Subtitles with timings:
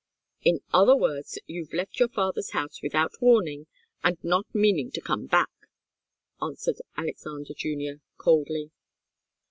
[0.41, 3.67] "In other words, you've left your father's house without warning,
[4.03, 5.51] and not meaning to come back,"
[6.41, 8.71] answered Alexander Junior, coldly.